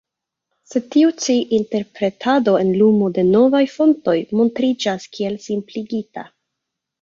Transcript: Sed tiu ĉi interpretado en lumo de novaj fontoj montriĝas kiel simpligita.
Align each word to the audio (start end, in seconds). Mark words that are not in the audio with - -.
Sed 0.69 0.85
tiu 0.93 1.09
ĉi 1.25 1.35
interpretado 1.57 2.55
en 2.61 2.71
lumo 2.79 3.09
de 3.19 3.25
novaj 3.27 3.61
fontoj 3.75 4.17
montriĝas 4.41 5.07
kiel 5.19 5.39
simpligita. 5.47 6.27